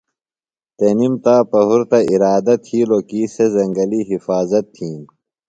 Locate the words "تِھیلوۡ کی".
2.65-3.21